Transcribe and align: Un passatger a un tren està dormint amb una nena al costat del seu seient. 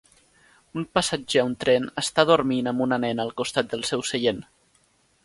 Un 0.81 0.85
passatger 0.97 1.41
a 1.41 1.43
un 1.49 1.53
tren 1.63 1.85
està 2.03 2.25
dormint 2.29 2.71
amb 2.71 2.85
una 2.87 2.99
nena 3.05 3.27
al 3.29 3.35
costat 3.43 3.71
del 3.75 3.85
seu 3.91 4.05
seient. 4.15 4.41